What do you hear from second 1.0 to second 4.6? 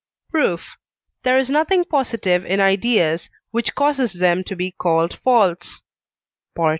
There is nothing positive in ideas, which causes them to